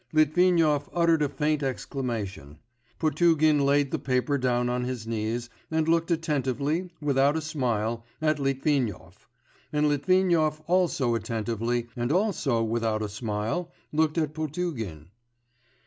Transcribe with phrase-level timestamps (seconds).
[0.13, 2.57] Litvinov uttered a faint exclamation.
[2.97, 8.39] Potugin laid the paper down on his knees, and looked attentively, without a smile, at
[8.39, 9.27] Litvinov;
[9.71, 15.09] and Litvinov also attentively, and also without a smile, looked at Potugin.